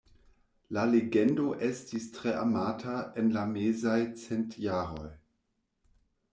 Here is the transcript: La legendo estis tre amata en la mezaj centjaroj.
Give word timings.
La 0.77 0.85
legendo 0.93 1.45
estis 1.67 2.07
tre 2.15 2.33
amata 2.45 2.97
en 3.25 3.31
la 3.37 3.45
mezaj 3.53 4.01
centjaroj. 4.25 5.09